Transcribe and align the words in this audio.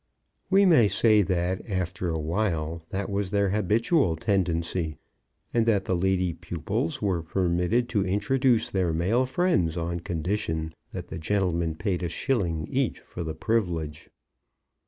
We 0.49 0.65
may 0.65 0.87
say 0.87 1.21
that 1.21 1.61
after 1.69 2.09
a 2.09 2.17
while 2.17 2.81
that 2.89 3.07
was 3.07 3.29
their 3.29 3.51
habitual 3.51 4.15
tendency, 4.15 4.97
and 5.53 5.67
that 5.67 5.85
the 5.85 5.95
lady 5.95 6.33
pupils 6.33 7.03
were 7.03 7.21
permitted 7.21 7.87
to 7.89 8.03
introduce 8.03 8.71
their 8.71 8.93
male 8.93 9.27
friends 9.27 9.77
on 9.77 9.99
condition 9.99 10.73
that 10.91 11.09
the 11.09 11.19
gentlemen 11.19 11.75
paid 11.75 12.01
a 12.01 12.09
shilling 12.09 12.67
each 12.67 12.99
for 12.99 13.23
the 13.23 13.35
privilege. 13.35 14.09